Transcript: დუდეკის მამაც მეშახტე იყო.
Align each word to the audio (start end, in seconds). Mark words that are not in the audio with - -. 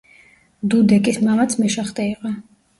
დუდეკის 0.75 1.21
მამაც 1.29 1.59
მეშახტე 1.63 2.11
იყო. 2.17 2.37